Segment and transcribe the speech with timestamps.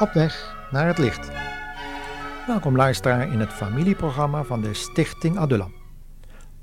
[0.00, 1.30] Op weg naar het licht.
[2.46, 5.74] Welkom luisteraar in het familieprogramma van de Stichting Adulam.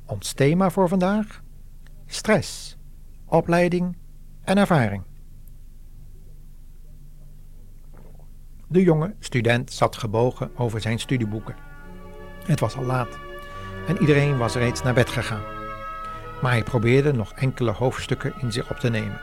[0.06, 1.42] Ons thema voor vandaag:
[2.06, 2.78] stress,
[3.26, 3.98] opleiding
[4.44, 5.04] en ervaring.
[8.68, 11.56] De jonge student zat gebogen over zijn studieboeken.
[12.46, 13.20] Het was al laat
[13.88, 15.44] en iedereen was reeds naar bed gegaan.
[16.42, 19.22] Maar hij probeerde nog enkele hoofdstukken in zich op te nemen.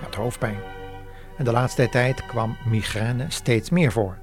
[0.00, 0.77] Had hoofdpijn
[1.38, 4.18] en de laatste tijd kwam migraine steeds meer voor,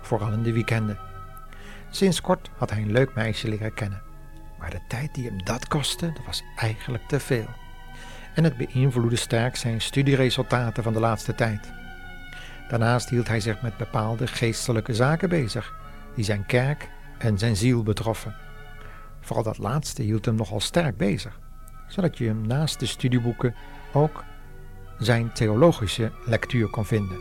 [0.00, 0.98] vooral in de weekenden.
[1.90, 4.02] Sinds kort had hij een leuk meisje leren kennen,
[4.58, 7.46] maar de tijd die hem dat kostte, dat was eigenlijk te veel.
[8.34, 11.72] En het beïnvloedde sterk zijn studieresultaten van de laatste tijd.
[12.68, 15.74] Daarnaast hield hij zich met bepaalde geestelijke zaken bezig,
[16.14, 18.34] die zijn kerk en zijn ziel betroffen.
[19.20, 21.40] Vooral dat laatste hield hem nogal sterk bezig,
[21.86, 23.54] zodat je hem naast de studieboeken
[23.92, 24.24] ook
[24.98, 27.18] zijn theologische lectuur kon vinden.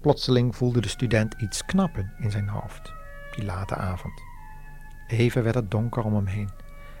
[0.00, 2.92] Plotseling voelde de student iets knappen in zijn hoofd,
[3.34, 4.22] die late avond.
[5.06, 6.50] Even werd het donker om hem heen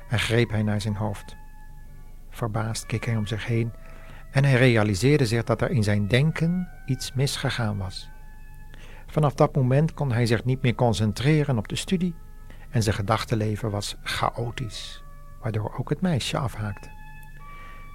[0.08, 1.36] en greep hij naar zijn hoofd.
[2.30, 3.72] Verbaasd keek hij om zich heen
[4.36, 8.10] en hij realiseerde zich dat er in zijn denken iets misgegaan was.
[9.06, 12.14] Vanaf dat moment kon hij zich niet meer concentreren op de studie
[12.70, 15.04] en zijn gedachtenleven was chaotisch,
[15.40, 16.88] waardoor ook het meisje afhaakte.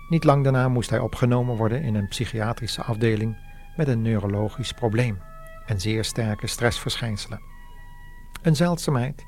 [0.10, 3.38] Niet lang daarna moest hij opgenomen worden in een psychiatrische afdeling
[3.76, 5.22] met een neurologisch probleem
[5.66, 7.42] en zeer sterke stressverschijnselen.
[8.42, 9.24] Een zeldzaamheid.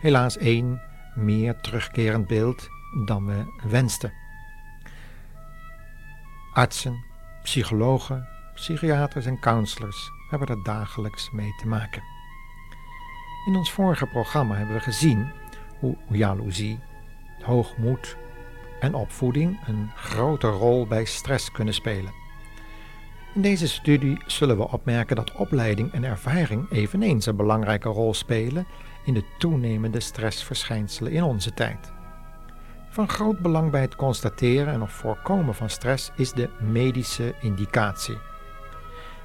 [0.00, 0.80] Helaas één
[1.14, 2.68] meer terugkerend beeld
[3.06, 4.12] dan we wensten.
[6.58, 7.04] Artsen,
[7.42, 12.02] psychologen, psychiaters en counselors hebben er dagelijks mee te maken.
[13.46, 15.30] In ons vorige programma hebben we gezien
[15.78, 16.78] hoe jaloezie,
[17.42, 18.16] hoogmoed
[18.80, 22.12] en opvoeding een grote rol bij stress kunnen spelen.
[23.34, 28.66] In deze studie zullen we opmerken dat opleiding en ervaring eveneens een belangrijke rol spelen
[29.04, 31.97] in de toenemende stressverschijnselen in onze tijd.
[32.98, 38.18] Van groot belang bij het constateren en of voorkomen van stress is de medische indicatie.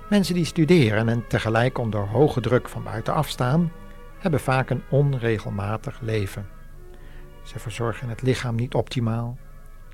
[0.09, 3.71] Mensen die studeren en tegelijk onder hoge druk van buitenaf staan,
[4.19, 6.47] hebben vaak een onregelmatig leven.
[7.43, 9.37] Ze verzorgen het lichaam niet optimaal,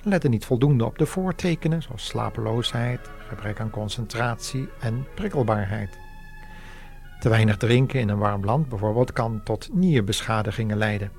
[0.03, 5.97] letten niet voldoende op de voortekenen zoals slapeloosheid, gebrek aan concentratie en prikkelbaarheid.
[7.19, 11.11] Te weinig drinken in een warm land bijvoorbeeld kan tot nierbeschadigingen leiden,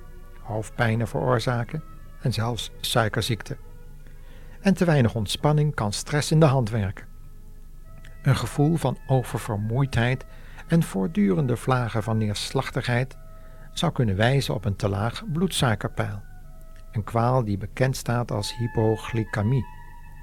[0.42, 3.56] hoofdpijnen veroorzaken en zelfs suikerziekte.
[4.60, 7.06] En te weinig ontspanning kan stress in de hand werken.
[8.22, 10.24] Een gevoel van oververmoeidheid
[10.66, 13.16] en voortdurende vlagen van neerslachtigheid
[13.72, 16.22] zou kunnen wijzen op een te laag bloedsuikerpeil.
[16.92, 19.66] Een kwaal die bekend staat als hypoglycemie.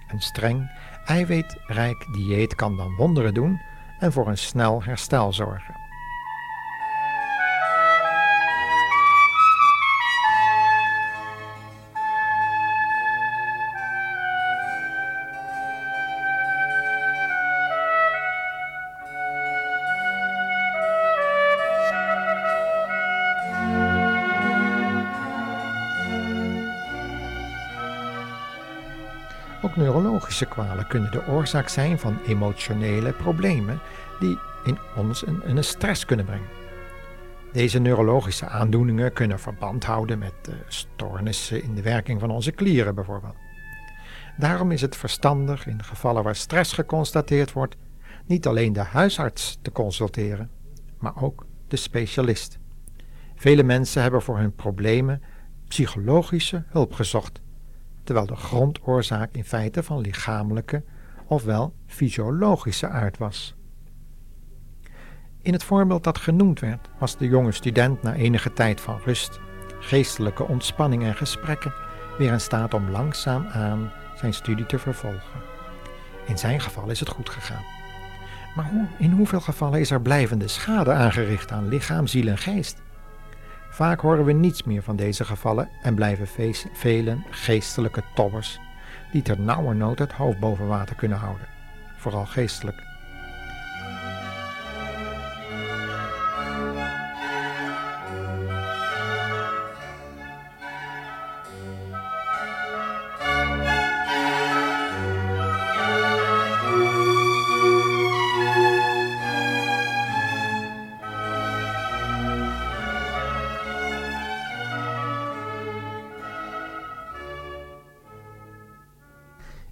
[0.07, 0.71] Een streng,
[1.05, 3.61] eiwitrijk dieet kan dan wonderen doen
[3.99, 5.86] en voor een snel herstel zorgen.
[29.87, 33.79] Neurologische kwalen kunnen de oorzaak zijn van emotionele problemen
[34.19, 36.47] die in ons een, een stress kunnen brengen.
[37.51, 40.33] Deze neurologische aandoeningen kunnen verband houden met
[40.67, 43.35] stoornissen in de werking van onze klieren bijvoorbeeld.
[44.37, 47.75] Daarom is het verstandig in gevallen waar stress geconstateerd wordt
[48.25, 50.49] niet alleen de huisarts te consulteren,
[50.99, 52.59] maar ook de specialist.
[53.35, 55.21] Vele mensen hebben voor hun problemen
[55.67, 57.41] psychologische hulp gezocht
[58.07, 60.83] terwijl de grondoorzaak in feite van lichamelijke
[61.25, 63.55] ofwel fysiologische aard was.
[65.41, 69.39] In het voorbeeld dat genoemd werd, was de jonge student na enige tijd van rust,
[69.79, 71.73] geestelijke ontspanning en gesprekken
[72.17, 75.41] weer in staat om langzaam aan zijn studie te vervolgen.
[76.27, 77.63] In zijn geval is het goed gegaan.
[78.55, 82.81] Maar hoe, in hoeveel gevallen is er blijvende schade aangericht aan lichaam, ziel en geest?
[83.77, 86.27] Vaak horen we niets meer van deze gevallen en blijven
[86.73, 88.59] velen geestelijke tobbers
[89.11, 91.47] die ter nauwernood het hoofd boven water kunnen houden,
[91.97, 92.86] vooral geestelijk.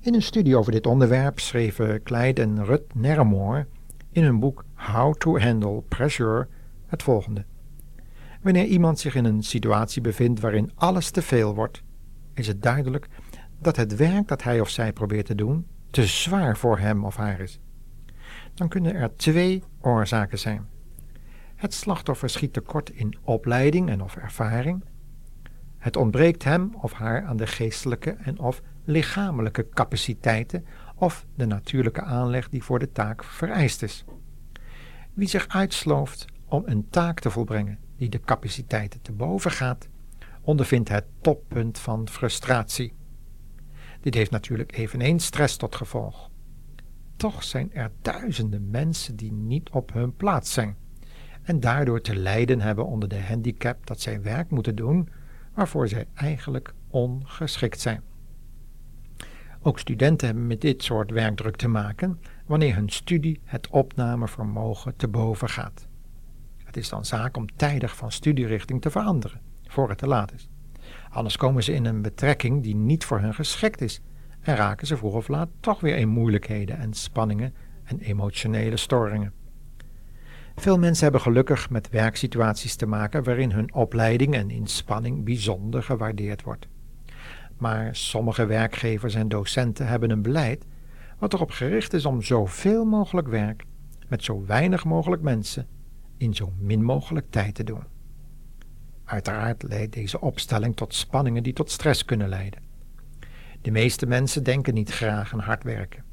[0.06, 3.68] In een studie over dit onderwerp schreven Clyde en Rut Nermore
[4.12, 6.48] in hun boek How to Handle Pressure
[6.86, 7.46] het volgende.
[8.42, 11.84] Wanneer iemand zich in een situatie bevindt waarin alles te veel wordt,
[12.34, 13.08] is het duidelijk
[13.60, 17.16] dat het werk dat hij of zij probeert te doen te zwaar voor hem of
[17.16, 17.60] haar is.
[18.54, 20.68] Dan kunnen er twee oorzaken zijn.
[21.56, 24.84] Het slachtoffer schiet tekort in opleiding en of ervaring.
[25.78, 30.66] Het ontbreekt hem of haar aan de geestelijke en of lichamelijke capaciteiten
[30.96, 34.06] of de natuurlijke aanleg die voor de taak vereist is.
[35.14, 39.88] Wie zich uitslooft om een taak te volbrengen die de capaciteiten te boven gaat,
[40.42, 42.94] ondervindt het toppunt van frustratie.
[44.02, 46.30] Dit heeft natuurlijk eveneens stress tot gevolg.
[47.16, 50.78] Toch zijn er duizenden mensen die niet op hun plaats zijn
[51.42, 55.10] en daardoor te lijden hebben onder de handicap dat zij werk moeten doen
[55.54, 58.04] waarvoor zij eigenlijk ongeschikt zijn.
[59.68, 65.08] Ook studenten hebben met dit soort werkdruk te maken wanneer hun studie het opnamevermogen te
[65.08, 65.88] boven gaat.
[66.64, 70.50] Het is dan zaak om tijdig van studierichting te veranderen, voor het te laat is.
[71.10, 74.02] Anders komen ze in een betrekking die niet voor hen geschikt is
[74.42, 77.54] en raken ze vroeg of laat toch weer in moeilijkheden en spanningen
[77.84, 79.34] en emotionele storingen.
[80.56, 86.44] Veel mensen hebben gelukkig met werksituaties te maken waarin hun opleiding en inspanning bijzonder gewaardeerd
[86.44, 86.68] wordt.
[87.58, 90.66] Maar sommige werkgevers en docenten hebben een beleid
[91.20, 93.64] wat erop gericht is om zoveel mogelijk werk
[94.08, 95.68] met zo weinig mogelijk mensen
[96.18, 97.84] in zo min mogelijk tijd te doen.
[99.06, 102.62] Uiteraard leidt deze opstelling tot spanningen die tot stress kunnen leiden.
[103.62, 106.04] De meeste mensen denken niet graag aan hard werken.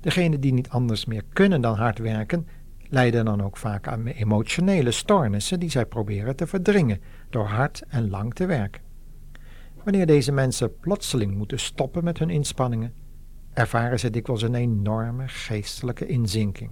[0.00, 2.46] Degenen die niet anders meer kunnen dan hard werken,
[2.88, 8.10] lijden dan ook vaak aan emotionele stoornissen die zij proberen te verdringen door hard en
[8.10, 8.85] lang te werken.
[9.86, 12.94] Wanneer deze mensen plotseling moeten stoppen met hun inspanningen,
[13.52, 16.70] ervaren ze dikwijls een enorme geestelijke inzinking.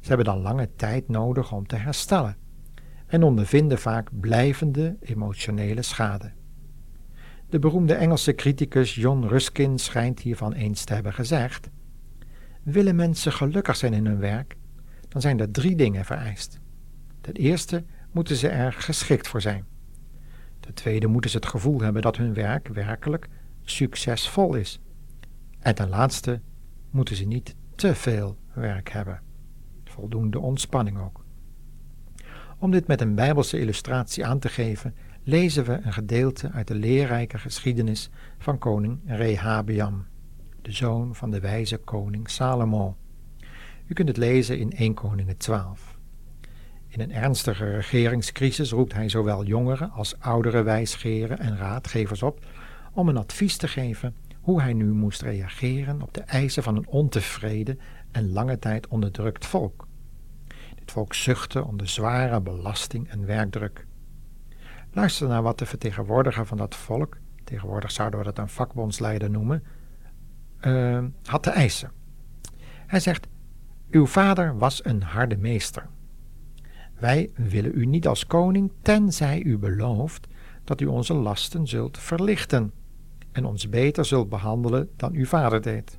[0.00, 2.36] Ze hebben dan lange tijd nodig om te herstellen
[3.06, 6.32] en ondervinden vaak blijvende emotionele schade.
[7.48, 11.70] De beroemde Engelse criticus John Ruskin schijnt hiervan eens te hebben gezegd:
[12.62, 14.56] Willen mensen gelukkig zijn in hun werk,
[15.08, 16.60] dan zijn er drie dingen vereist.
[17.20, 19.73] Ten eerste moeten ze er geschikt voor zijn.
[20.64, 23.28] Ten tweede moeten ze het gevoel hebben dat hun werk werkelijk
[23.62, 24.80] succesvol is.
[25.58, 26.40] En ten laatste
[26.90, 29.20] moeten ze niet te veel werk hebben.
[29.84, 31.24] Voldoende ontspanning ook.
[32.58, 36.74] Om dit met een bijbelse illustratie aan te geven, lezen we een gedeelte uit de
[36.74, 40.06] leerrijke geschiedenis van koning Rehabeam,
[40.62, 42.96] de zoon van de wijze koning Salomo.
[43.86, 45.93] U kunt het lezen in 1 Koningen 12.
[46.94, 52.44] In een ernstige regeringscrisis roept hij zowel jongere als oudere wijsgeren en raadgevers op
[52.92, 56.86] om een advies te geven hoe hij nu moest reageren op de eisen van een
[56.86, 59.86] ontevreden en lange tijd onderdrukt volk.
[60.74, 63.86] Dit volk zuchtte onder zware belasting en werkdruk.
[64.92, 69.64] Luister naar wat de vertegenwoordiger van dat volk, tegenwoordig zouden we dat een vakbondsleider noemen,
[70.60, 71.90] uh, had te eisen.
[72.86, 73.26] Hij zegt:
[73.90, 75.86] Uw vader was een harde meester.
[76.98, 80.26] Wij willen u niet als koning, tenzij u belooft
[80.64, 82.72] dat u onze lasten zult verlichten
[83.32, 85.98] en ons beter zult behandelen dan uw vader deed.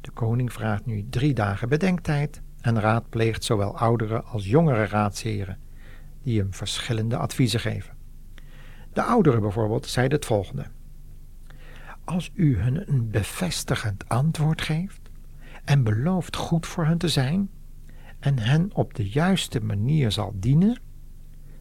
[0.00, 5.58] De koning vraagt nu drie dagen bedenktijd en raadpleegt zowel oudere als jongere raadsheren,
[6.22, 7.96] die hem verschillende adviezen geven.
[8.92, 10.66] De oudere bijvoorbeeld zeiden het volgende:
[12.04, 15.00] Als u hun een bevestigend antwoord geeft
[15.64, 17.50] en belooft goed voor hen te zijn
[18.18, 20.80] en hen op de juiste manier zal dienen,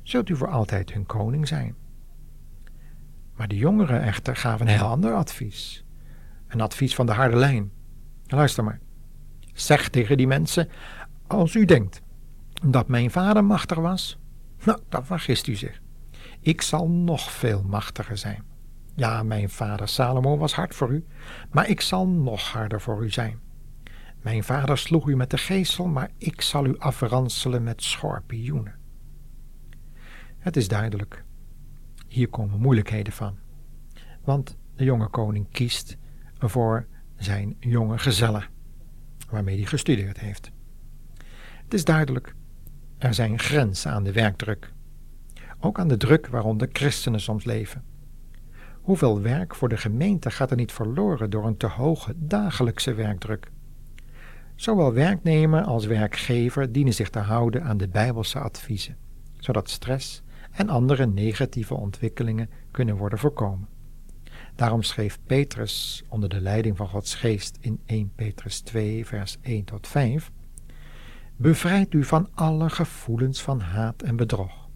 [0.03, 1.75] zult u voor altijd hun koning zijn.
[3.35, 5.85] Maar de jongeren echter gaven een heel ander advies.
[6.47, 7.71] Een advies van de harde lijn.
[8.25, 8.79] Luister maar.
[9.53, 10.69] Zeg tegen die mensen:
[11.27, 12.01] Als u denkt
[12.65, 14.19] dat mijn vader machtig was,
[14.63, 15.81] nou, dan vergist u zich.
[16.39, 18.43] Ik zal nog veel machtiger zijn.
[18.95, 21.05] Ja, mijn vader Salomo was hard voor u,
[21.51, 23.39] maar ik zal nog harder voor u zijn.
[24.21, 28.75] Mijn vader sloeg u met de geestel, maar ik zal u afranselen met schorpioenen.
[30.37, 31.23] Het is duidelijk.
[32.07, 33.37] Hier komen moeilijkheden van.
[34.23, 35.97] Want de jonge koning kiest
[36.37, 38.45] voor zijn jonge gezellen,
[39.29, 40.51] waarmee hij gestudeerd heeft.
[41.63, 42.35] Het is duidelijk,
[42.97, 44.73] er zijn grenzen aan de werkdruk.
[45.59, 47.83] Ook aan de druk waaronder christenen soms leven.
[48.81, 53.51] Hoeveel werk voor de gemeente gaat er niet verloren door een te hoge dagelijkse werkdruk?
[54.57, 58.97] Zowel werknemer als werkgever dienen zich te houden aan de Bijbelse adviezen,
[59.39, 60.21] zodat stress
[60.51, 63.67] en andere negatieve ontwikkelingen kunnen worden voorkomen.
[64.55, 69.63] Daarom schreef Petrus onder de leiding van Gods geest in 1 Petrus 2, vers 1
[69.63, 70.31] tot 5:
[71.35, 74.69] Bevrijd u van alle gevoelens van haat en bedrog.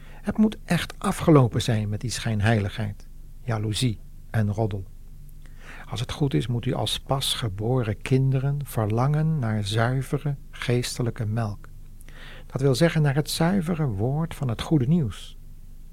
[0.00, 3.06] Het moet echt afgelopen zijn met die schijnheiligheid,
[3.42, 4.00] jaloezie
[4.30, 4.84] en roddel.
[5.88, 11.68] Als het goed is, moet u als pasgeboren kinderen verlangen naar zuivere geestelijke melk.
[12.46, 15.38] Dat wil zeggen naar het zuivere woord van het goede nieuws.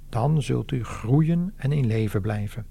[0.10, 2.66] Dan zult u groeien en in leven blijven.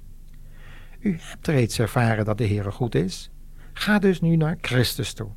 [1.00, 3.31] U hebt reeds ervaren dat de Heere goed is.
[3.73, 5.31] Ga dus nu naar Christus toe.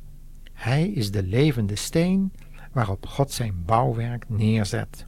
[0.52, 2.32] Hij is de levende steen
[2.72, 5.06] waarop God zijn bouwwerk neerzet.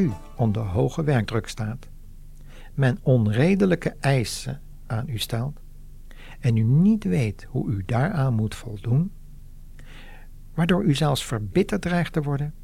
[0.00, 1.88] U onder hoge werkdruk staat,
[2.74, 5.60] men onredelijke eisen aan u stelt
[6.40, 9.12] en u niet weet hoe u daaraan moet voldoen,
[10.54, 12.54] waardoor u zelfs verbitterd dreigt te worden,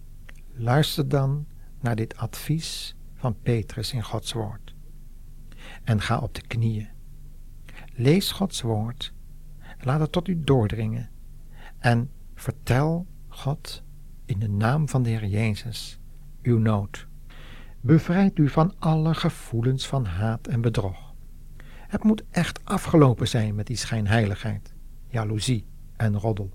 [0.52, 1.46] luister dan
[1.80, 4.74] naar dit advies van Petrus in Gods woord
[5.84, 6.88] en ga op de knieën.
[7.94, 9.12] Lees Gods woord,
[9.78, 11.10] laat het tot u doordringen
[11.78, 13.82] en vertel God
[14.24, 16.00] in de naam van de Heer Jezus
[16.42, 17.08] uw nood.
[17.80, 21.14] Bevrijd u van alle gevoelens van haat en bedrog.
[21.64, 24.74] Het moet echt afgelopen zijn met die schijnheiligheid,
[25.06, 25.66] jaloezie
[25.96, 26.50] en roddel.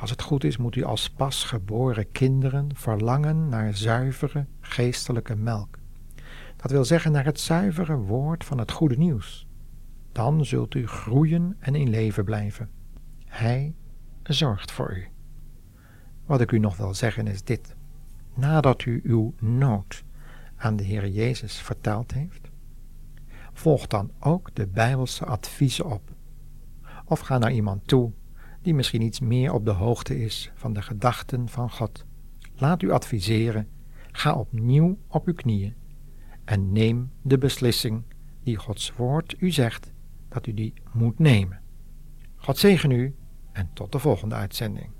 [0.00, 5.78] Als het goed is, moet u als pasgeboren kinderen verlangen naar zuivere geestelijke melk.
[6.56, 9.46] Dat wil zeggen naar het zuivere woord van het goede nieuws.
[10.12, 12.70] Dan zult u groeien en in leven blijven.
[13.26, 13.74] Hij
[14.22, 15.08] zorgt voor u.
[16.26, 17.74] Wat ik u nog wil zeggen is dit
[18.34, 20.04] nadat u uw nood
[20.60, 22.50] aan de Heer Jezus verteld heeft?
[23.52, 26.14] Volg dan ook de Bijbelse adviezen op.
[27.04, 28.12] Of ga naar iemand toe
[28.62, 32.04] die misschien iets meer op de hoogte is van de gedachten van God.
[32.54, 33.68] Laat u adviseren,
[34.12, 35.74] ga opnieuw op uw knieën
[36.44, 38.02] en neem de beslissing
[38.42, 39.92] die Gods woord u zegt
[40.28, 41.60] dat u die moet nemen.
[42.36, 43.14] God zegen u
[43.52, 44.90] en tot de volgende uitzending.